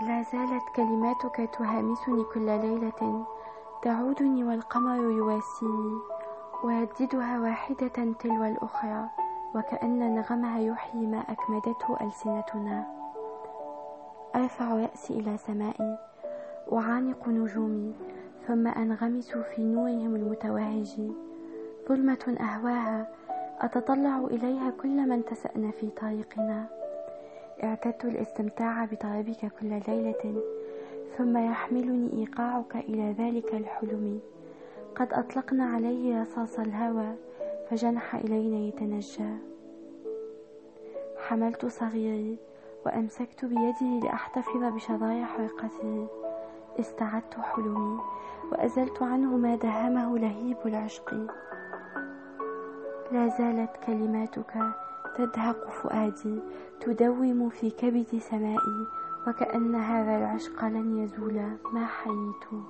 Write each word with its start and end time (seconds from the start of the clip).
لا 0.00 0.22
زالت 0.22 0.62
كلماتك 0.76 1.50
تهامسني 1.58 2.24
كل 2.34 2.46
ليلة. 2.46 3.26
تعودني 3.82 4.44
والقمر 4.44 4.96
يواسيني 4.96 5.98
ويرددها 6.64 7.40
واحدة 7.40 8.12
تلو 8.20 8.44
الأخرى 8.44 9.08
وكأن 9.54 10.14
نغمها 10.14 10.60
يحيي 10.60 11.06
ما 11.06 11.18
أكمدته 11.18 11.96
ألسنتنا. 12.00 12.86
أرفع 14.34 14.74
رأسي 14.74 15.18
إلى 15.18 15.36
سمائي 15.36 15.98
أعانق 16.72 17.28
نجومي 17.28 17.94
ثم 18.46 18.66
أنغمس 18.66 19.30
في 19.32 19.62
نورهم 19.64 20.16
المتوهج. 20.16 21.00
ظلمة 21.88 22.36
أهواها 22.40 23.08
أتطلع 23.60 24.18
إليها 24.18 24.70
كل 24.82 25.08
من 25.08 25.24
تسأن 25.24 25.70
في 25.70 25.90
طريقنا. 25.90 26.66
اعتدت 27.64 28.04
الاستمتاع 28.04 28.84
بطربك 28.84 29.52
كل 29.60 29.80
ليلة 29.88 30.42
ثم 31.16 31.36
يحملني 31.36 32.12
إيقاعك 32.12 32.76
إلى 32.76 33.12
ذلك 33.18 33.54
الحلم. 33.54 34.20
قد 34.96 35.12
أطلقنا 35.12 35.64
عليه 35.64 36.22
رصاص 36.22 36.58
الهوى 36.58 37.14
فجنح 37.70 38.14
إلينا 38.14 38.56
يتنجى. 38.56 39.34
حملت 41.28 41.66
صغيري 41.66 42.36
وأمسكت 42.86 43.44
بيده 43.44 44.06
لأحتفظ 44.06 44.64
بشظايا 44.64 45.24
حرقته 45.24 46.06
استعدت 46.80 47.34
حلمي 47.40 48.00
وأزلت 48.52 49.02
عنه 49.02 49.36
ما 49.36 49.56
دهمه 49.56 50.18
لهيب 50.18 50.56
العشق. 50.66 51.14
لا 53.12 53.28
زالت 53.28 53.70
كلماتك 53.86 54.85
تدهق 55.16 55.70
فؤادي 55.70 56.38
تدوم 56.80 57.48
في 57.48 57.70
كبد 57.70 58.20
سمائي 58.30 58.86
وكأن 59.28 59.74
هذا 59.74 60.18
العشق 60.18 60.64
لن 60.64 60.98
يزول 60.98 61.42
ما 61.72 61.86
حييت. 61.86 62.62